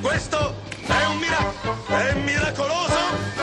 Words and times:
Questo 0.00 0.54
è 0.86 1.04
un 1.06 1.18
miracolo, 1.18 1.76
è 1.86 2.14
miracoloso, 2.14 2.98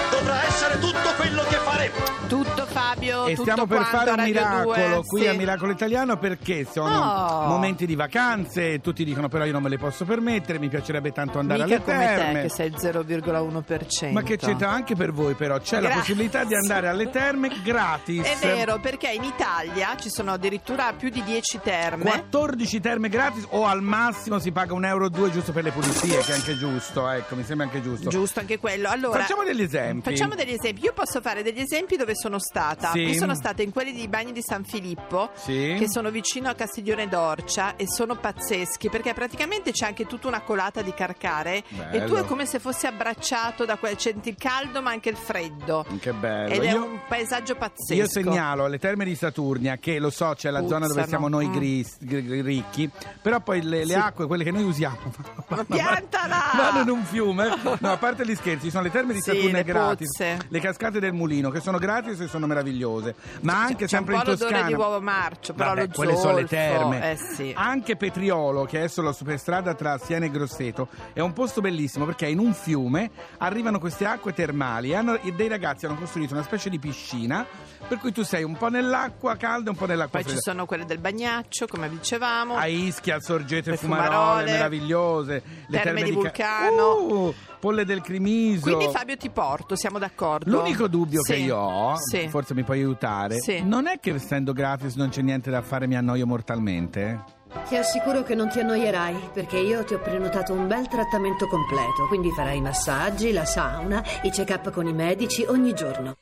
dovrà 0.09 0.45
essere 0.45 0.79
tutto 0.79 0.90
quello 1.15 1.43
che 1.43 1.55
faremo. 1.55 1.95
Tutto 2.27 2.65
Fabio, 2.65 3.25
E 3.25 3.31
tutto 3.31 3.41
stiamo 3.41 3.65
per 3.65 3.77
quanto 3.79 3.97
fare 3.97 4.09
un 4.11 4.15
Radio 4.17 4.33
miracolo 4.33 4.73
2, 4.73 5.01
qui 5.05 5.21
sì. 5.21 5.27
a 5.27 5.33
Miracolo 5.33 5.71
Italiano 5.73 6.17
perché 6.17 6.65
sono 6.71 6.89
Oh. 7.01 7.47
momenti 7.47 7.85
di 7.85 7.95
vacanze, 7.95 8.79
tutti 8.79 9.03
dicono 9.03 9.27
però 9.27 9.43
io 9.45 9.51
non 9.51 9.61
me 9.63 9.69
le 9.69 9.77
posso 9.77 10.05
permettere, 10.05 10.57
mi 10.59 10.69
piacerebbe 10.69 11.11
tanto 11.11 11.39
andare 11.39 11.63
Mica 11.63 11.75
alle 11.75 11.83
come 11.83 11.97
te 12.07 12.15
terme. 12.15 12.41
che 12.43 12.49
sei 12.49 12.67
il 12.67 12.75
0,1%. 12.77 14.11
Ma 14.11 14.21
che 14.23 14.37
c'entra 14.37 14.69
anche 14.69 14.95
per 14.95 15.11
voi 15.11 15.33
però, 15.33 15.57
c'è 15.59 15.75
la 15.75 15.81
Grazie. 15.89 15.99
possibilità 15.99 16.43
di 16.45 16.55
andare 16.55 16.87
alle 16.87 17.09
terme 17.09 17.49
gratis. 17.63 18.21
È 18.25 18.37
vero, 18.39 18.79
perché 18.79 19.09
in 19.11 19.23
Italia 19.23 19.95
ci 19.99 20.09
sono 20.09 20.31
addirittura 20.33 20.93
più 20.93 21.09
di 21.09 21.23
10 21.23 21.59
terme. 21.61 22.03
14 22.03 22.79
terme 22.79 23.09
gratis 23.09 23.45
o 23.49 23.65
al 23.65 23.81
massimo 23.81 24.39
si 24.39 24.51
paga 24.51 24.73
un 24.73 24.85
euro 24.85 25.05
o 25.05 25.09
due 25.09 25.31
giusto 25.31 25.51
per 25.51 25.63
le 25.63 25.71
pulizie, 25.71 26.19
che 26.19 26.31
è 26.31 26.35
anche 26.35 26.57
giusto, 26.57 27.09
ecco, 27.09 27.35
mi 27.35 27.43
sembra 27.43 27.65
anche 27.67 27.81
giusto. 27.81 28.09
Giusto 28.09 28.39
anche 28.39 28.57
quello. 28.59 28.87
Allora, 28.89 29.19
Facciamo 29.19 29.43
degli 29.43 29.61
esempi. 29.61 30.09
Facciamo 30.09 30.35
degli 30.35 30.53
esempi. 30.53 30.83
Io 30.85 30.93
posso 31.03 31.19
fare 31.19 31.41
degli 31.41 31.59
esempi 31.59 31.95
dove 31.97 32.15
sono 32.15 32.37
stata. 32.37 32.91
Sì. 32.91 32.99
Io 32.99 33.13
sono 33.15 33.33
stata 33.33 33.63
in 33.63 33.71
quelli 33.71 33.91
di 33.91 34.07
bagni 34.07 34.31
di 34.33 34.41
San 34.43 34.63
Filippo, 34.63 35.31
Sì. 35.33 35.75
che 35.79 35.89
sono 35.89 36.11
vicino 36.11 36.47
a 36.47 36.53
Castiglione 36.53 37.07
d'Orcia 37.07 37.75
e 37.75 37.87
sono 37.87 38.15
pazzeschi 38.15 38.89
perché 38.89 39.13
praticamente 39.15 39.71
c'è 39.71 39.85
anche 39.87 40.05
tutta 40.05 40.27
una 40.27 40.41
colata 40.41 40.83
di 40.83 40.93
carcare 40.93 41.55
e 41.57 41.63
Bello. 41.69 42.05
tu 42.05 42.13
è 42.15 42.25
come 42.25 42.45
se 42.45 42.59
fossi 42.59 42.85
abbracciato 42.85 43.65
da 43.65 43.77
quel 43.77 43.95
c'è 43.95 44.13
il 44.21 44.35
caldo 44.37 44.81
ma 44.83 44.91
anche 44.91 45.09
il 45.09 45.15
freddo. 45.15 45.85
Che 45.99 46.13
bello. 46.13 46.53
Ed 46.53 46.61
è 46.63 46.71
Io- 46.71 46.83
un 46.85 46.99
paesaggio 47.07 47.55
pazzesco. 47.55 47.93
Io 47.99 48.07
segnalo 48.07 48.65
alle 48.65 48.77
terme 48.77 49.03
di 49.03 49.15
Saturnia, 49.15 49.77
che 49.77 49.97
lo 49.97 50.11
so, 50.11 50.33
c'è 50.35 50.51
la 50.51 50.59
zona 50.67 50.85
dove 50.87 51.01
Puzzano. 51.01 51.07
siamo 51.07 51.27
noi 51.29 51.47
Mm. 51.47 51.51
gris- 51.51 51.97
gr- 51.99 52.43
ricchi, 52.43 52.89
però 53.23 53.39
poi 53.39 53.63
le, 53.63 53.79
le 53.85 53.93
Sì. 53.93 53.99
acque, 53.99 54.27
quelle 54.27 54.43
che 54.43 54.51
noi 54.51 54.63
usiamo, 54.63 54.97
Ma 55.49 55.63
piantala! 55.63 56.37
vanno 56.55 56.81
in 56.81 56.89
un 56.89 57.03
fiume. 57.05 57.49
No, 57.79 57.91
a 57.91 57.97
parte 57.97 58.23
gli 58.25 58.35
scherzi, 58.35 58.69
sono 58.69 58.83
le 58.83 58.91
terme 58.91 59.13
di 59.13 59.21
Saturnia 59.21 59.63
gratis, 59.63 60.07
pozze. 60.15 60.37
le 60.47 60.59
cascate 60.59 60.90
del 60.99 61.13
mulino, 61.13 61.49
che 61.49 61.59
sono 61.59 61.77
gratis 61.77 62.19
e 62.19 62.27
sono 62.27 62.45
meravigliose, 62.47 63.15
ma 63.41 63.61
anche 63.61 63.85
C'è 63.85 63.97
un 63.97 64.05
sempre 64.05 64.13
po' 64.15 64.19
in 64.21 64.27
l'odore 64.27 64.49
Toscana. 64.51 64.67
di 64.67 64.73
uovo 64.73 65.01
marcio, 65.01 65.53
però 65.53 65.69
Vabbè, 65.69 65.87
lo 65.87 65.93
quelle 65.93 66.15
sono 66.17 66.33
le 66.35 66.47
zolfo, 66.47 66.55
terme. 66.55 67.11
eh 67.11 67.15
sì. 67.17 67.53
Anche 67.55 67.95
Petriolo, 67.95 68.65
che 68.65 68.83
è 68.83 68.87
sulla 68.87 69.13
superstrada 69.13 69.73
tra 69.73 69.97
Siena 69.97 70.25
e 70.25 70.31
Grosseto, 70.31 70.87
è 71.13 71.19
un 71.19 71.33
posto 71.33 71.61
bellissimo 71.61 72.05
perché 72.05 72.27
in 72.27 72.39
un 72.39 72.53
fiume 72.53 73.09
arrivano 73.37 73.79
queste 73.79 74.05
acque 74.05 74.33
termali 74.33 74.91
e, 74.91 74.95
hanno- 74.95 75.19
e 75.21 75.31
dei 75.33 75.47
ragazzi 75.47 75.85
hanno 75.85 75.95
costruito 75.95 76.33
una 76.33 76.43
specie 76.43 76.69
di 76.69 76.79
piscina 76.79 77.45
per 77.87 77.97
cui 77.97 78.11
tu 78.11 78.23
sei 78.23 78.43
un 78.43 78.55
po' 78.57 78.69
nell'acqua 78.69 79.35
calda 79.37 79.67
e 79.69 79.71
un 79.71 79.77
po' 79.77 79.85
nell'acqua 79.85 80.19
Poi 80.19 80.23
ci 80.23 80.35
fredda. 80.35 80.51
sono 80.51 80.65
quelle 80.65 80.85
del 80.85 80.99
bagnaccio, 80.99 81.65
come 81.67 81.89
dicevamo. 81.89 82.55
A 82.55 82.65
Ischia, 82.67 83.19
Sorgete, 83.19 83.71
Le 83.71 83.77
Fumarole, 83.77 84.07
Fumarole, 84.11 84.51
meravigliose. 84.51 85.43
Le 85.67 85.79
Terme 85.81 86.03
di 86.03 86.09
Ca- 86.11 86.15
Vulcano. 86.15 86.95
Uh, 87.01 87.33
Polle 87.59 87.85
del 87.85 88.01
Crimiso. 88.01 88.61
Quindi 88.75 88.89
Fabio 88.91 89.15
ti 89.17 89.29
porto, 89.29 89.75
siamo 89.75 89.99
d'accordo? 89.99 90.49
L'unico 90.49 90.80
dubbio 90.87 91.21
Sì. 91.23 91.33
che 91.33 91.37
io 91.39 91.57
ho, 91.57 91.95
Sì. 91.97 92.27
forse 92.29 92.53
mi 92.53 92.63
puoi 92.63 92.79
aiutare, 92.79 93.39
Sì. 93.39 93.61
non 93.63 93.87
è 93.87 93.99
che 93.99 94.11
essendo 94.13 94.53
gratis 94.53 94.95
non 94.95 95.09
c'è 95.09 95.21
niente 95.21 95.49
da 95.49 95.61
fare 95.61 95.85
e 95.85 95.87
mi 95.87 95.95
annoio 95.95 96.25
mortalmente? 96.27 97.39
Ti 97.67 97.75
assicuro 97.75 98.23
che 98.23 98.33
non 98.33 98.47
ti 98.49 98.59
annoierai, 98.61 99.29
perché 99.33 99.57
io 99.57 99.83
ti 99.83 99.93
ho 99.93 99.99
prenotato 99.99 100.53
un 100.53 100.67
bel 100.67 100.87
trattamento 100.87 101.47
completo, 101.47 102.07
quindi 102.07 102.31
farai 102.31 102.57
i 102.57 102.61
massaggi, 102.61 103.31
la 103.33 103.43
sauna, 103.45 104.01
i 104.21 104.29
check-up 104.29 104.69
con 104.71 104.87
i 104.87 104.93
medici 104.93 105.43
ogni 105.47 105.73
giorno. 105.73 106.15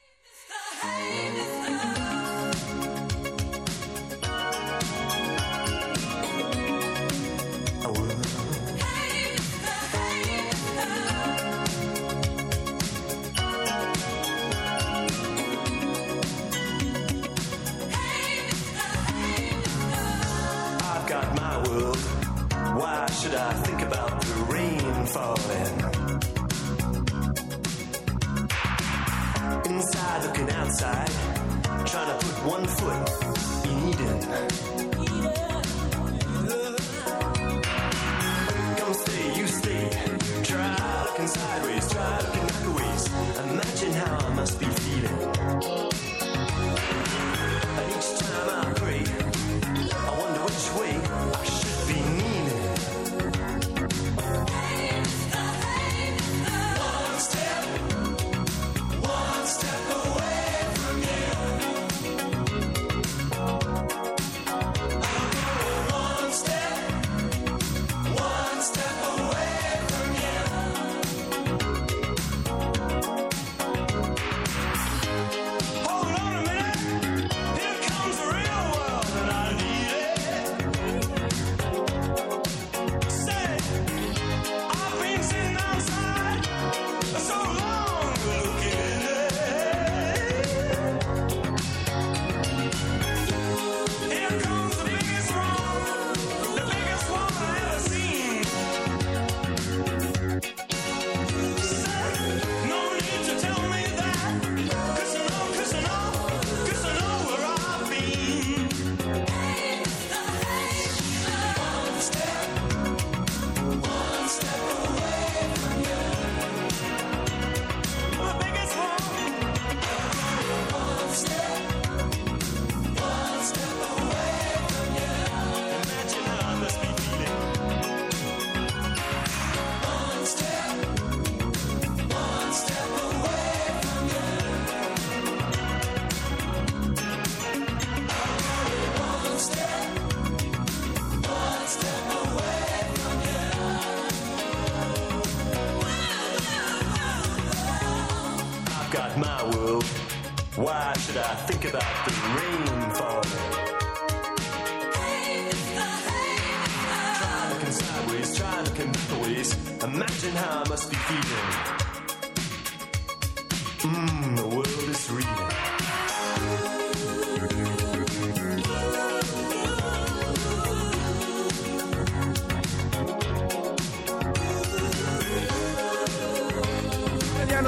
Mmm, 163.82 164.38
the 164.38 164.48
world 164.48 164.68
is 164.68 165.12
reeling. 165.12 165.69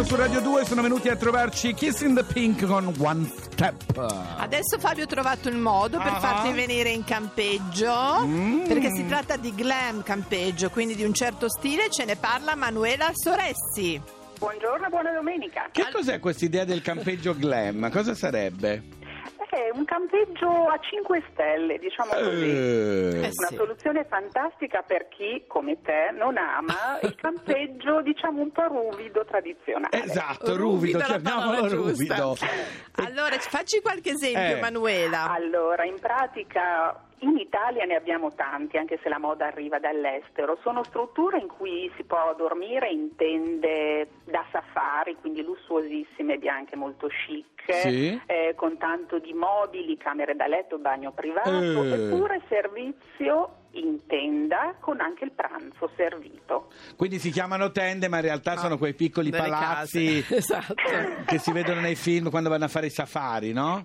Buongiorno 0.01 0.25
su 0.27 0.36
Radio 0.36 0.42
2, 0.50 0.65
sono 0.65 0.81
venuti 0.81 1.09
a 1.09 1.15
trovarci 1.15 1.75
Kiss 1.75 2.01
in 2.01 2.15
the 2.15 2.24
Pink 2.24 2.65
con 2.65 2.92
One 2.98 3.24
Step. 3.39 4.00
Adesso 4.38 4.80
Fabio 4.80 5.03
ha 5.03 5.07
trovato 5.07 5.48
il 5.48 5.57
modo 5.57 6.00
per 6.00 6.13
Ah. 6.13 6.19
farti 6.19 6.51
venire 6.53 6.89
in 6.89 7.03
campeggio, 7.03 8.25
Mm. 8.25 8.63
perché 8.65 8.89
si 8.95 9.06
tratta 9.06 9.36
di 9.36 9.53
glam 9.53 10.01
campeggio, 10.01 10.71
quindi 10.71 10.95
di 10.95 11.03
un 11.03 11.13
certo 11.13 11.48
stile, 11.50 11.92
ce 11.92 12.06
ne 12.06 12.15
parla 12.15 12.56
Manuela 12.56 13.12
Soressi. 13.13 14.01
Buongiorno, 14.39 14.88
buona 14.89 15.12
domenica. 15.12 15.69
Che 15.71 15.86
cos'è 15.94 16.19
questa 16.19 16.45
idea 16.45 16.65
del 16.65 16.81
campeggio 16.81 17.36
glam? 17.36 17.92
Cosa 17.92 18.15
sarebbe? 18.15 18.81
È 19.51 19.69
un 19.74 19.83
campeggio 19.83 20.48
a 20.48 20.80
5 20.80 21.24
stelle, 21.33 21.77
diciamo 21.77 22.12
così. 22.13 22.50
Eh, 22.50 23.09
Eh 23.15 23.18
Una 23.18 23.48
sì. 23.50 23.56
soluzione 23.56 24.06
fantastica 24.06 24.81
per 24.81 25.09
chi, 25.09 25.44
come 25.45 25.81
te, 25.81 26.12
non 26.18 26.38
ama 26.38 27.00
il 27.03 27.15
campeggio, 27.15 28.01
diciamo, 28.01 28.42
un 28.42 28.51
po' 28.51 28.68
ruvido 28.68 29.25
tradizionale. 29.25 30.03
Esatto, 30.06 30.56
Ruvido 30.56 31.00
ruvido, 31.00 31.00
chiamiamolo 31.00 31.51
parola 31.51 31.68
giusta. 31.68 32.15
ruvido. 32.15 32.36
Allora, 32.95 33.38
facci 33.39 33.81
qualche 33.81 34.12
esempio, 34.12 34.56
Eh. 34.56 34.59
Manuela. 34.62 35.30
Allora, 35.30 35.83
in 35.83 36.00
pratica 36.00 36.98
in 37.21 37.38
Italia 37.38 37.85
ne 37.85 37.95
abbiamo 37.95 38.33
tanti, 38.33 38.77
anche 38.77 39.00
se 39.01 39.09
la 39.09 39.19
moda 39.19 39.45
arriva 39.47 39.79
dall'estero. 39.79 40.57
Sono 40.62 40.83
strutture 40.83 41.39
in 41.39 41.47
cui 41.47 41.91
si 41.95 42.03
può 42.03 42.33
dormire 42.38 42.89
in 42.89 43.15
tende 43.15 44.07
da 44.25 44.44
safari, 44.51 45.15
quindi 45.19 45.44
lussuosissime, 45.44 46.38
bianche, 46.38 46.75
molto 46.75 47.07
chic, 47.07 47.71
Sì. 47.73 48.19
eh, 48.25 48.53
con 48.56 48.77
tanto 48.77 49.19
di 49.19 49.33
mobili, 49.33 49.97
camere 49.97 50.35
da 50.35 50.47
letto, 50.47 50.77
bagno 50.79 51.12
privato, 51.12 51.50
Eh. 51.50 51.94
eppure 51.94 52.41
servizio 52.50 53.56
in 53.74 54.06
tenda 54.06 54.75
con 54.81 55.00
anche 55.00 55.24
il 55.24 55.31
pranzo 55.31 55.89
servito. 55.95 56.71
Quindi 56.97 57.19
si 57.19 57.29
chiamano 57.31 57.71
tende, 57.71 58.09
ma 58.09 58.17
in 58.17 58.24
realtà 58.24 58.57
sono 58.57 58.77
quei 58.77 58.94
piccoli 58.95 59.29
palazzi. 59.29 60.25
Esatto. 60.31 60.74
che 61.25 61.38
si 61.38 61.51
vedono 61.53 61.79
nei 61.81 61.95
film 61.95 62.29
quando 62.29 62.50
vanno 62.50 62.65
a 62.65 62.67
fare 62.67 62.88
i 62.88 62.89
safari, 62.89 63.53
no? 63.53 63.81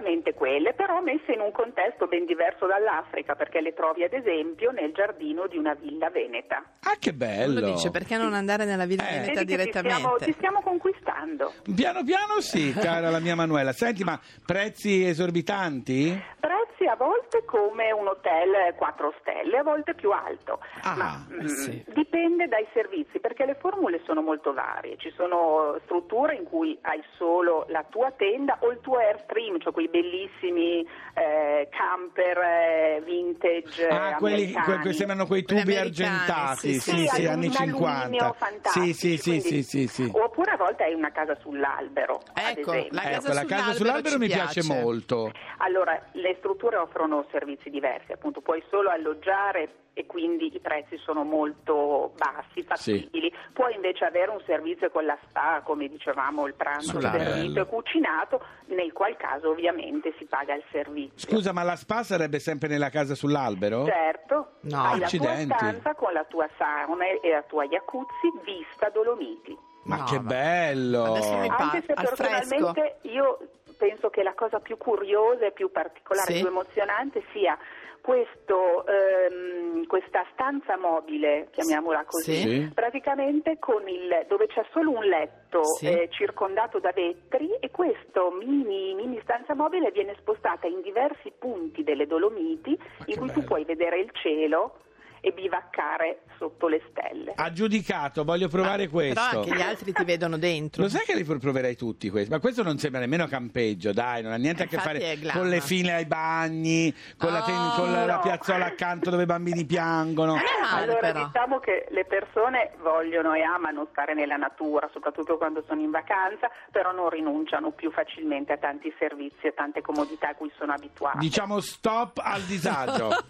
Esattamente 0.00 0.32
quelle, 0.32 0.72
però 0.72 1.02
messe 1.02 1.32
in 1.32 1.40
un 1.40 1.52
contesto 1.52 2.06
ben 2.06 2.24
diverso 2.24 2.66
dall'Africa, 2.66 3.34
perché 3.34 3.60
le 3.60 3.74
trovi 3.74 4.02
ad 4.02 4.14
esempio 4.14 4.70
nel 4.70 4.92
giardino 4.94 5.46
di 5.46 5.58
una 5.58 5.74
villa 5.74 6.08
veneta. 6.08 6.64
Ah, 6.84 6.96
che 6.98 7.12
bello! 7.12 7.60
Lo 7.60 7.70
dice 7.72 7.90
perché 7.90 8.16
non 8.16 8.32
andare 8.32 8.64
nella 8.64 8.86
Villa 8.86 9.06
Eh. 9.06 9.12
Veneta 9.20 9.32
che 9.32 9.38
ci 9.40 9.44
direttamente? 9.44 9.98
stiamo, 9.98 10.18
ci 10.18 10.32
stiamo 10.32 10.60
conquistando. 10.62 11.52
Piano 11.74 12.02
piano 12.02 12.40
sì, 12.40 12.72
cara 12.72 13.10
la 13.10 13.20
mia 13.20 13.34
Manuela. 13.36 13.72
Senti, 13.72 14.02
ma 14.02 14.18
prezzi 14.46 15.04
esorbitanti? 15.04 16.18
Prezzi 16.40 16.59
a 16.86 16.96
volte 16.96 17.44
come 17.44 17.90
un 17.92 18.06
hotel 18.08 18.74
4 18.76 19.14
stelle, 19.20 19.58
a 19.58 19.62
volte 19.62 19.94
più 19.94 20.10
alto. 20.12 20.60
Ah, 20.82 20.94
Ma 20.96 21.26
eh 21.30 21.42
mm, 21.42 21.46
sì. 21.46 21.84
dipende 21.88 22.48
dai 22.48 22.66
servizi, 22.72 23.20
perché 23.20 23.44
le 23.44 23.54
formule 23.54 24.00
sono 24.04 24.22
molto 24.22 24.52
varie. 24.52 24.96
Ci 24.96 25.10
sono 25.16 25.76
strutture 25.84 26.34
in 26.34 26.44
cui 26.44 26.78
hai 26.82 27.02
solo 27.16 27.64
la 27.68 27.84
tua 27.88 28.10
tenda 28.12 28.58
o 28.60 28.70
il 28.70 28.80
tuo 28.80 28.96
airstream, 28.98 29.58
cioè 29.60 29.72
quei 29.72 29.88
bellissimi 29.88 30.86
eh, 31.14 31.68
camper 31.70 32.38
eh, 32.38 33.02
vintage 33.04 33.86
Ah, 33.88 34.14
quelli 34.16 34.52
que- 34.52 34.92
sembrano 34.92 35.26
quei 35.26 35.44
tubi 35.44 35.76
argentati, 35.76 36.74
sì, 36.74 36.80
sì, 36.80 36.90
sì. 36.90 37.06
sì, 37.08 37.26
anni 37.26 37.46
alluminio 37.56 37.56
50. 37.56 38.32
Sì, 38.32 38.34
fantastici, 38.38 38.94
sì, 38.94 39.16
sì, 39.16 39.30
quindi- 39.40 39.62
sì, 39.62 39.62
sì, 39.62 39.86
sì. 39.86 40.10
Oppure 40.12 40.49
a 40.62 40.66
volte 40.66 40.84
hai 40.84 40.94
una 40.94 41.10
casa 41.12 41.34
sull'albero, 41.40 42.20
ad 42.34 42.56
Ecco, 42.58 42.72
esempio. 42.72 42.88
la 42.92 43.02
casa 43.02 43.26
Ecco, 43.28 43.32
la 43.34 43.44
casa 43.44 43.72
sull'albero 43.72 44.18
mi 44.18 44.26
piace 44.26 44.60
piace. 44.60 44.80
molto. 44.82 45.32
Allora, 45.58 46.00
le 46.12 46.34
strutture 46.38 46.76
offrono 46.76 47.26
servizi 47.30 47.70
diversi, 47.70 48.12
appunto 48.12 48.40
puoi 48.40 48.62
solo 48.70 48.90
alloggiare 48.90 49.74
e 49.92 50.06
quindi 50.06 50.54
i 50.54 50.60
prezzi 50.60 50.96
sono 50.98 51.24
molto 51.24 52.12
bassi, 52.16 52.62
fattibili. 52.62 53.32
Puoi 53.52 53.74
invece 53.74 54.04
avere 54.04 54.30
un 54.30 54.40
servizio 54.46 54.88
con 54.90 55.04
la 55.04 55.18
spa, 55.28 55.60
come 55.64 55.88
dicevamo, 55.88 56.46
il 56.46 56.54
pranzo 56.54 56.90
Sull'albero. 56.92 57.30
servito 57.30 57.60
e 57.60 57.66
cucinato, 57.66 58.44
nel 58.66 58.92
qual 58.92 59.16
caso 59.16 59.50
ovviamente 59.50 60.14
si 60.18 60.24
paga 60.26 60.54
il 60.54 60.62
servizio. 60.70 61.18
Scusa, 61.18 61.52
ma 61.52 61.62
la 61.64 61.76
spa 61.76 62.02
sarebbe 62.04 62.38
sempre 62.38 62.68
nella 62.68 62.88
casa 62.88 63.14
sull'albero? 63.14 63.84
Certo, 63.86 64.52
No. 64.62 64.84
hai 64.84 65.02
Accidenti. 65.02 65.48
la 65.48 65.56
tua 65.56 65.68
stanza 65.68 65.94
con 65.94 66.12
la 66.12 66.24
tua 66.24 66.48
sauna 66.56 67.04
e 67.20 67.28
la 67.30 67.42
tua 67.42 67.66
jacuzzi 67.66 68.30
vista 68.44 68.88
Dolomiti. 68.90 69.58
Ma 69.84 69.96
No, 69.96 70.04
che 70.04 70.16
vabbè. 70.16 70.26
bello! 70.28 71.04
Anche 71.04 71.82
se 71.86 71.94
personalmente 71.94 72.98
io 73.02 73.38
penso 73.76 74.10
che 74.10 74.22
la 74.22 74.34
cosa 74.34 74.60
più 74.60 74.76
curiosa 74.76 75.46
e 75.46 75.52
più 75.52 75.70
particolare, 75.72 76.32
Sì. 76.34 76.38
più 76.40 76.48
emozionante 76.48 77.22
sia 77.32 77.56
questo, 78.02 78.84
ehm, 78.86 79.86
questa 79.86 80.24
stanza 80.32 80.76
mobile, 80.78 81.48
chiamiamola 81.50 82.04
così, 82.04 82.34
Sì. 82.34 82.70
Praticamente 82.74 83.58
con 83.58 83.86
il, 83.88 84.24
dove 84.28 84.46
c'è 84.46 84.64
solo 84.72 84.90
un 84.90 85.04
letto 85.04 85.64
Sì. 85.64 85.86
eh, 85.86 86.08
circondato 86.10 86.78
da 86.78 86.92
vetri 86.92 87.50
e 87.60 87.70
questo 87.70 88.30
mini, 88.30 88.94
mini 88.94 89.18
stanza 89.22 89.54
mobile 89.54 89.90
viene 89.90 90.14
spostata 90.18 90.66
in 90.66 90.80
diversi 90.82 91.32
punti 91.38 91.82
delle 91.82 92.06
Dolomiti 92.06 92.70
in 93.06 93.16
cui 93.16 93.28
tu 93.28 93.34
bello. 93.34 93.46
puoi 93.46 93.64
vedere 93.64 93.98
il 94.00 94.10
cielo 94.12 94.80
e 95.20 95.32
bivaccare 95.32 96.20
sotto 96.38 96.68
le 96.68 96.80
stelle. 96.90 97.32
Ha 97.36 97.52
giudicato, 97.52 98.24
voglio 98.24 98.48
provare 98.48 98.88
questo. 98.88 99.20
Però 99.28 99.40
anche 99.42 99.54
gli 99.56 99.60
altri 99.62 99.92
ti 99.92 100.04
vedono 100.04 100.38
dentro. 100.38 100.82
Lo 100.82 100.88
sai 100.88 101.04
che 101.04 101.14
li 101.14 101.24
proverei 101.24 101.76
tutti 101.76 102.08
questi? 102.10 102.30
Ma 102.30 102.38
questo 102.40 102.62
non 102.62 102.78
sembra 102.78 103.00
nemmeno 103.00 103.26
campeggio, 103.26 103.92
dai, 103.92 104.22
non 104.22 104.32
ha 104.32 104.36
niente 104.36 104.62
a 104.64 104.66
che 104.66 104.76
Infatti 104.76 104.98
fare 105.00 105.18
con 105.32 105.48
le 105.48 105.60
file 105.60 105.92
ai 105.92 106.06
bagni, 106.06 106.94
con, 107.18 107.32
la, 107.32 107.42
ten- 107.42 107.72
con 107.76 107.92
la- 107.92 108.04
la 108.06 108.14
No. 108.14 108.20
piazzola 108.20 108.64
accanto 108.66 109.10
dove 109.10 109.22
i 109.24 109.26
bambini 109.26 109.64
piangono. 109.64 110.34
Male, 110.34 110.82
Allora 110.84 110.98
però. 111.12 111.26
diciamo 111.26 111.58
che 111.58 111.86
le 111.90 112.04
persone 112.04 112.72
vogliono 112.82 113.34
e 113.34 113.42
amano 113.42 113.86
stare 113.90 114.14
nella 114.14 114.36
natura, 114.36 114.88
soprattutto 114.92 115.36
quando 115.36 115.62
sono 115.66 115.80
in 115.80 115.90
vacanza, 115.90 116.50
però 116.70 116.92
non 116.92 117.08
rinunciano 117.10 117.70
più 117.72 117.90
facilmente 117.90 118.52
a 118.52 118.56
tanti 118.58 118.92
servizi 118.98 119.46
e 119.46 119.54
tante 119.54 119.80
comodità 119.82 120.28
a 120.30 120.34
cui 120.34 120.50
sono 120.58 120.72
abituati. 120.72 121.18
Diciamo 121.18 121.60
stop 121.60 122.20
al 122.22 122.42
disagio. 122.42 123.08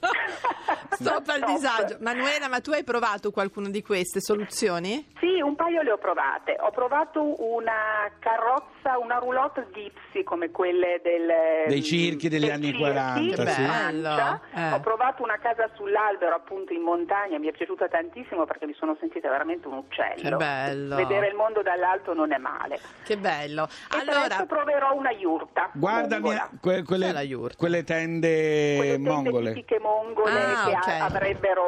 Stop 0.90 1.28
al 1.28 1.36
Stop. 1.38 1.48
Disagio. 1.84 2.02
Manuela, 2.02 2.48
ma 2.48 2.60
tu 2.60 2.70
hai 2.72 2.84
provato 2.84 3.30
qualcuna 3.30 3.68
di 3.68 3.82
queste 3.82 4.20
soluzioni? 4.20 5.06
Sì, 5.18 5.40
un 5.40 5.54
paio 5.56 5.82
le 5.82 5.92
ho 5.92 5.98
provate. 5.98 6.56
Ho 6.60 6.70
provato 6.70 7.42
una 7.42 8.10
carrozza, 8.18 8.98
una 8.98 9.16
roulotte 9.18 9.66
gypsy 9.72 10.22
come 10.24 10.50
quelle 10.50 11.00
del, 11.02 11.66
Dei 11.68 11.82
circhi 11.82 12.28
degli 12.28 12.42
dei 12.42 12.50
anni 12.50 12.64
circhi 12.66 12.80
40, 12.80 13.20
in 13.42 13.48
sì. 13.48 13.62
Bello, 13.62 14.40
eh. 14.54 14.72
Ho 14.72 14.80
provato 14.80 15.22
una 15.22 15.38
casa 15.38 15.68
sull'albero 15.74 16.34
appunto 16.34 16.72
in 16.72 16.82
montagna, 16.82 17.38
mi 17.38 17.48
è 17.48 17.52
piaciuta 17.52 17.88
tantissimo 17.88 18.44
perché 18.44 18.66
mi 18.66 18.74
sono 18.74 18.96
sentita 19.00 19.28
veramente 19.28 19.66
un 19.68 19.74
uccello. 19.78 20.22
Che 20.22 20.36
bello. 20.36 20.96
Vedere 20.96 21.28
il 21.28 21.34
mondo 21.34 21.62
dall'alto 21.62 22.14
non 22.14 22.32
è 22.32 22.38
male. 22.38 22.78
Che 23.04 23.16
bello. 23.16 23.64
E 23.64 23.98
Allora, 23.98 24.22
adesso 24.24 24.46
proverò 24.46 24.94
una 24.94 25.10
yurta. 25.10 25.70
Guarda, 25.74 26.16
mongola. 26.18 26.48
mia- 26.50 26.58
que- 26.60 26.82
quelle, 26.84 27.06
yurta? 27.22 27.56
quelle 27.56 27.84
tende 27.84 28.74
Quelle 28.76 28.92
tende 28.92 29.08
mongole. 29.10 29.52
tipiche 29.52 29.78
mongole 29.80 30.30
Ah, 30.30 30.64
che 30.66 30.72
ok. 30.72 30.88
a- 30.88 31.04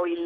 il, 0.07 0.25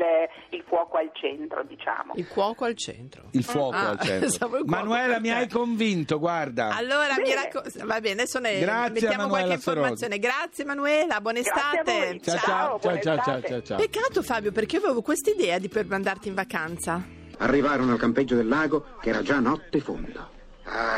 il 0.51 0.65
fuoco 0.67 0.97
al 0.99 1.11
centro, 1.13 1.63
diciamo. 1.65 2.13
il 2.17 2.27
cuoco 2.29 2.65
al 2.65 2.75
centro. 2.75 3.25
Il 3.33 3.45
fuoco 3.45 3.75
Ah, 3.77 3.91
al 3.91 3.99
centro. 4.01 4.49
cuoco 4.49 4.65
Manuela, 4.67 5.13
per 5.15 5.21
mi 5.21 5.31
hai 5.31 5.49
convinto, 5.49 6.19
guarda. 6.19 6.75
Allora, 6.75 7.15
mi 7.17 7.23
Bene. 7.25 7.35
raccomando, 7.35 7.87
va 7.87 8.01
bene, 8.01 8.13
adesso 8.23 8.39
ne 8.39 8.59
Grazie, 8.61 8.93
mettiamo 8.93 9.17
Manuela 9.25 9.29
qualche 9.47 9.61
Sorosi. 9.63 9.69
informazione. 9.79 10.19
Grazie 10.19 10.65
Manuela, 10.65 11.21
buona 11.21 11.39
a 11.39 11.41
estate. 11.41 12.21
ciao, 12.23 12.37
Ciao, 12.39 12.79
ciao, 12.81 13.01
ciao, 13.01 13.23
ciao, 13.23 13.41
ciao, 13.43 13.63
ciao. 13.63 13.77
Peccato 13.79 14.23
Fabio, 14.23 14.53
perché 14.53 14.77
avevo 14.79 15.03
questa 15.03 15.31
idea 15.31 15.59
di 15.59 15.69
per 15.69 15.87
mandarti 15.87 16.29
in 16.29 16.35
vacanza. 16.35 17.03
Arrivarono 17.39 17.93
al 17.93 17.99
campeggio 17.99 18.35
del 18.35 18.49
lago 18.49 18.85
che 19.01 19.11
era 19.11 19.23
già 19.23 19.39
notte 19.41 19.81
fondo. 19.81 20.35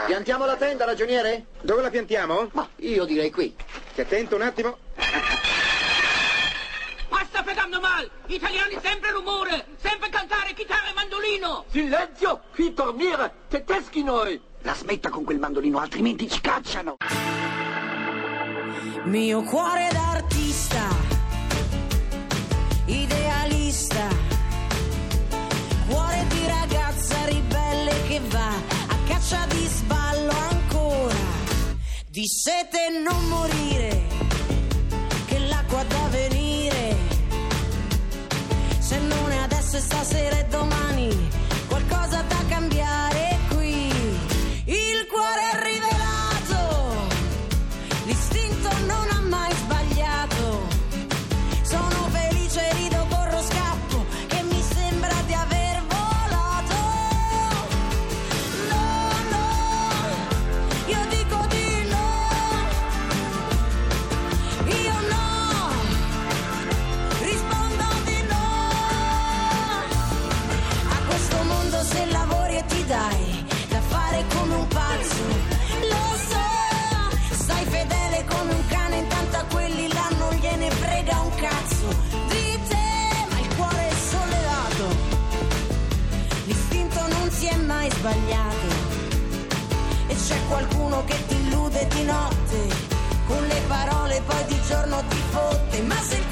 Piantiamo 0.07 0.47
la 0.47 0.57
tenda, 0.57 0.85
ragioniere? 0.87 1.47
Dove 1.61 1.83
la 1.83 1.91
piantiamo? 1.91 2.49
Ma 2.53 2.67
io 2.77 3.05
direi 3.05 3.31
qui. 3.31 3.55
Ti 3.95 4.01
attento 4.01 4.37
un 4.37 4.43
attimo. 4.43 4.79
Italiani 8.29 8.79
sempre 8.83 9.11
rumore! 9.11 9.65
Sempre 9.81 10.11
cantare 10.11 10.53
chitarra 10.53 10.91
e 10.91 10.95
mandolino! 10.95 11.65
Silenzio! 11.71 12.43
Qui 12.53 12.75
dormire! 12.75 13.33
Tedeschi 13.49 14.03
noi! 14.03 14.39
La 14.63 14.75
smetta 14.75 15.09
con 15.09 15.25
quel 15.25 15.39
mandolino, 15.39 15.79
altrimenti 15.79 16.29
ci 16.29 16.39
cacciano! 16.41 16.97
Mio 19.05 19.43
cuore 19.45 19.89
d'artista, 19.91 20.89
idealista, 22.85 24.09
cuore 25.89 26.27
di 26.29 26.47
ragazza 26.47 27.25
ribelle 27.25 28.03
che 28.09 28.21
va 28.29 28.51
a 28.89 28.97
caccia 29.07 29.47
di 29.47 29.65
sballo 29.65 30.33
ancora, 30.51 31.17
di 32.11 32.27
sete 32.27 32.91
non 33.03 33.27
morire, 33.29 34.18
non 39.69 39.77
è 39.77 39.77
adesso 39.77 39.77
e 39.77 39.81
stasera 39.81 40.39
e 40.39 40.47
domani, 40.47 41.29
qualcosa 41.69 42.23
da 42.23 42.38
sbagliato. 88.09 88.69
E 90.07 90.15
c'è 90.15 90.37
qualcuno 90.49 91.05
che 91.05 91.27
ti 91.27 91.35
illude 91.35 91.87
di 91.89 92.05
notte 92.05 92.87
con 93.27 93.47
le 93.47 93.63
parole 93.67 94.23
poi 94.27 94.45
di 94.47 94.61
giorno 94.67 95.03
ti 95.09 95.23
fotte. 95.31 95.83
Ma 95.83 96.01
se 96.01 96.28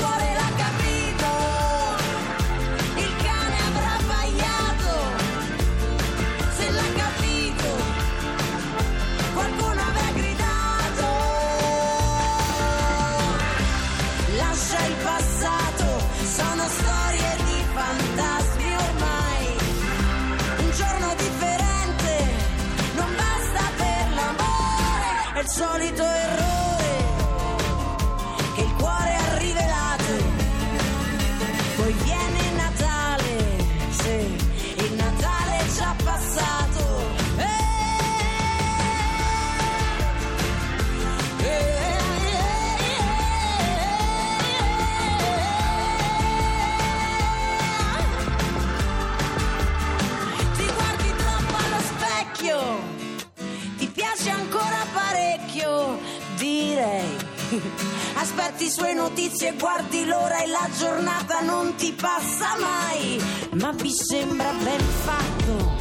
ti 61.77 61.93
passa 61.93 62.57
mai, 62.59 63.21
ma 63.61 63.73
vi 63.73 63.93
sembra 63.93 64.51
ben 64.63 64.81
fatto, 64.81 65.77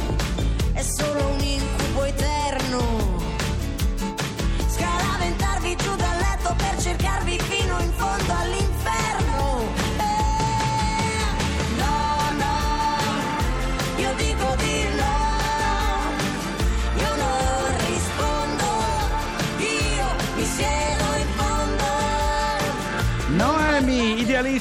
è 0.72 0.82
solo 0.82 1.26
un 1.26 1.40
incubo 1.40 2.04
eterno. 2.04 2.25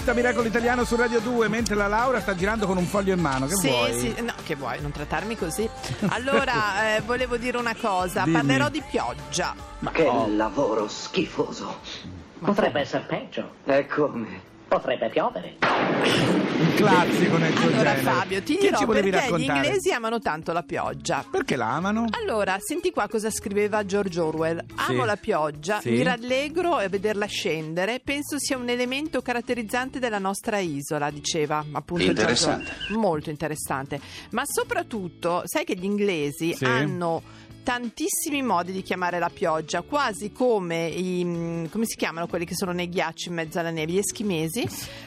Noemi, 0.05 0.12
idealista 0.12 0.13
Miracolo 0.13 0.47
Italiano 0.47 0.83
su 0.83 0.95
Radio 0.95 1.19
2, 1.19 1.47
mentre 1.47 1.75
la 1.75 1.88
Laura 1.88 2.19
sta 2.19 2.35
girando 2.35 2.67
con 2.67 2.77
un 2.77 2.85
foglio 2.85 3.13
in 3.13 3.19
mano. 3.19 3.47
Che 3.47 3.55
sì, 3.55 3.67
vuoi? 3.67 4.00
sì, 4.00 4.15
no, 4.21 4.33
che 4.43 4.55
vuoi, 4.55 4.79
non 4.81 4.91
trattarmi 4.91 5.35
così. 5.35 5.67
Allora, 6.09 6.95
eh, 6.95 7.01
volevo 7.01 7.38
dire 7.38 7.57
una 7.57 7.75
cosa, 7.75 8.24
Dimmi. 8.24 8.35
parlerò 8.35 8.69
di 8.69 8.81
pioggia. 8.88 9.55
Ma 9.79 9.91
che 9.91 10.09
lavoro 10.29 10.88
schifoso. 10.88 11.79
Potrebbe 12.39 12.81
essere 12.81 13.03
peggio. 13.05 13.55
E 13.65 13.88
come? 13.88 14.53
Potrebbe 14.67 15.10
piovere. 15.10 15.55
Un 16.57 16.74
classico 16.75 17.38
nel 17.38 17.53
tuo 17.53 17.67
Allora 17.67 17.93
genere. 17.95 18.01
Fabio, 18.01 18.41
ti 18.43 18.55
Che 18.55 18.62
dirò 18.62 18.77
ci 18.77 18.86
volevi 18.86 19.10
perché 19.12 19.25
gli 19.25 19.29
raccontare? 19.31 19.65
inglesi 19.67 19.91
amano 19.91 20.19
tanto 20.19 20.51
la 20.53 20.63
pioggia. 20.63 21.25
Perché 21.29 21.55
la 21.55 21.74
amano? 21.74 22.05
Allora, 22.12 22.57
senti 22.60 22.91
qua 22.91 23.07
cosa 23.07 23.29
scriveva 23.29 23.86
George 23.86 24.19
Orwell. 24.19 24.63
Amo 24.75 25.01
Sì. 25.01 25.05
la 25.05 25.15
pioggia, 25.17 25.79
Sì. 25.81 25.91
mi 25.91 26.03
rallegro 26.03 26.75
a 26.75 26.88
vederla 26.89 27.25
scendere, 27.25 28.00
penso 28.03 28.39
sia 28.39 28.57
un 28.57 28.67
elemento 28.69 29.22
caratterizzante 29.22 30.00
della 30.00 30.19
nostra 30.19 30.57
isola, 30.60 31.10
diceva 31.12 31.63
appunto 31.72 32.03
George 32.03 32.22
Interessante. 32.22 32.72
Orwell. 32.86 32.98
Molto 33.00 33.29
interessante. 33.29 34.00
Ma 34.31 34.43
soprattutto, 34.45 35.41
sai 35.45 35.63
che 35.65 35.75
gli 35.75 35.86
inglesi 35.86 36.53
Sì. 36.53 36.63
hanno 36.65 37.22
tantissimi 37.65 38.43
modi 38.43 38.72
di 38.72 38.84
chiamare 38.84 39.17
la 39.17 39.29
pioggia, 39.34 39.81
quasi 39.81 40.31
come 40.31 40.86
i 40.86 41.25
mm, 41.25 41.65
come 41.72 41.86
si 41.88 41.95
chiamano 41.95 42.27
quelli 42.27 42.45
che 42.45 42.53
sono 42.55 42.72
nei 42.72 42.88
ghiacci 42.88 43.29
in 43.29 43.34
mezzo 43.34 43.57
alla 43.57 43.72
neve, 43.72 43.91
gli 43.93 43.98
eschimesi 43.98 44.63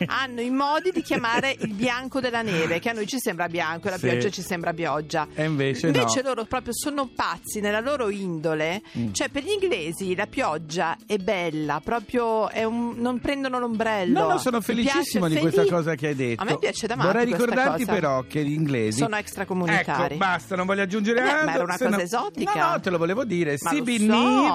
hanno 0.07 0.41
i 0.41 0.51
modi 0.51 0.91
di 0.91 1.01
chiamare 1.03 1.55
il 1.61 1.73
bianco 1.73 2.19
della 2.19 2.43
neve, 2.43 2.81
che 2.81 2.91
a 2.91 2.93
noi 2.95 3.07
ci 3.07 3.19
sembra 3.21 3.47
bianco 3.49 3.87
e 3.87 3.91
la 3.93 3.99
Sì. 3.99 4.09
pioggia 4.09 4.29
ci 4.31 4.43
sembra 4.43 4.73
pioggia. 4.73 5.29
E 5.35 5.45
invece, 5.45 5.87
Invece 5.87 6.21
no. 6.23 6.29
loro 6.31 6.45
proprio 6.47 6.73
sono 6.75 7.09
pazzi 7.15 7.61
nella 7.61 7.79
loro 7.81 8.11
indole, 8.11 8.83
Mm. 8.99 9.13
cioè 9.13 9.29
per 9.29 9.45
gli 9.45 9.51
inglesi 9.51 10.17
la 10.17 10.27
pioggia 10.27 10.97
è 11.07 11.17
bella, 11.19 11.81
proprio 11.83 12.49
è 12.51 12.65
un- 12.65 12.95
non 12.97 13.21
prendono 13.21 13.61
l'ombrello. 13.61 14.19
No, 14.21 14.29
no, 14.33 14.39
sono 14.39 14.61
felicissimo 14.61 15.29
di 15.29 15.37
questa 15.37 15.61
felice- 15.63 15.75
cosa 15.77 15.95
che 15.95 16.09
hai 16.09 16.15
detto. 16.17 16.43
A 16.43 16.45
me 16.45 16.59
piace 16.59 16.89
da 16.89 16.97
Vorrei 16.97 17.27
questa 17.29 17.45
ricordarti 17.45 17.85
cosa. 17.85 17.93
però 17.95 18.25
che 18.29 18.45
gli 18.45 18.53
inglesi 18.53 18.99
Sono 18.99 19.17
extracomunitari. 19.17 20.15
Ecco, 20.17 20.25
basta, 20.25 20.57
non 20.57 20.67
voglio 20.67 20.83
aggiungere 20.83 21.21
Eh, 21.21 21.23
ma 21.23 21.31
altro. 21.39 21.51
era 21.53 21.63
una 21.63 21.77
cosa 21.79 21.89
no- 21.91 21.99
esotica. 21.99 22.48
No, 22.55 22.71
no, 22.71 22.81
te 22.81 22.91
lo 22.91 22.99
volevo 22.99 23.25
dire. 23.25 23.57
Ma 23.61 23.73
lo 23.73 23.85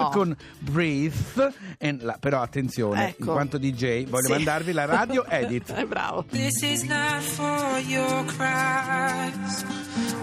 so. 0.03 0.09
Con 0.11 0.35
Breathe. 0.59 1.53
and 1.79 2.01
la- 2.03 2.17
però 2.19 2.41
attenzione, 2.41 3.09
Ecco. 3.09 3.23
in 3.25 3.31
quanto 3.31 3.57
DJ 3.57 4.05
voglio 4.07 4.25
Sì. 4.27 4.31
mandarvi 4.31 4.71
la 4.71 4.85
radio 4.85 5.25
edit. 5.29 5.85
Bravo. 5.85 6.25
This 6.29 6.61
is 6.61 6.83
not 6.83 7.21
for 7.21 7.79
your 7.87 8.25
cries. 8.25 9.65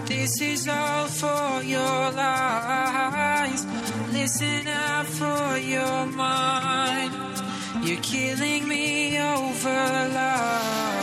This 0.05 0.39
is 0.41 0.67
all 0.67 1.07
for 1.07 1.61
your 1.63 2.13
lies. 2.13 3.65
Listen 4.11 4.67
out 4.67 5.05
for 5.07 5.57
your 5.57 6.05
mind. 6.07 7.13
You're 7.83 7.99
killing 8.01 8.67
me 8.67 9.19
over 9.21 10.09
love. 10.13 11.00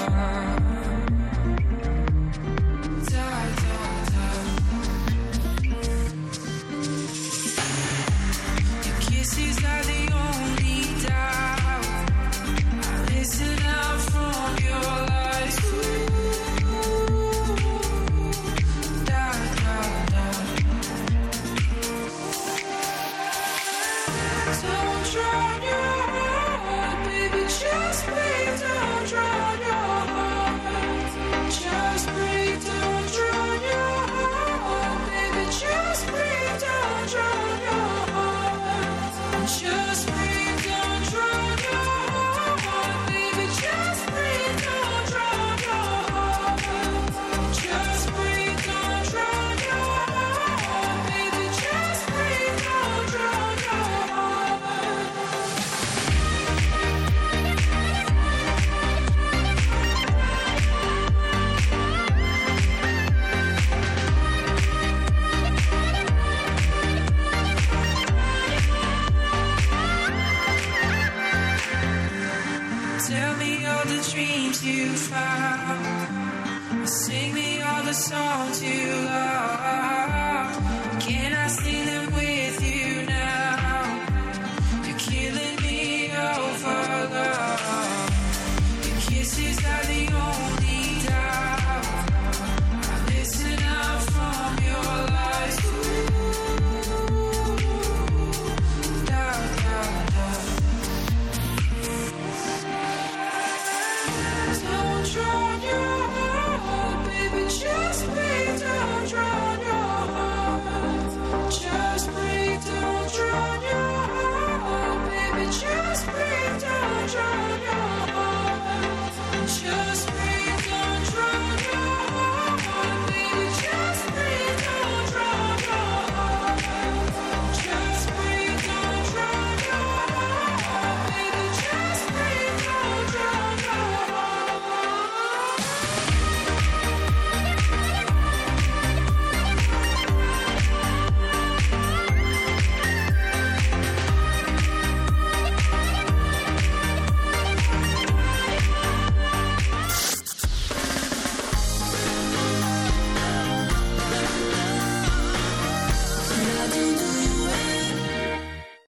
saw 77.99 78.47
you. 78.63 78.98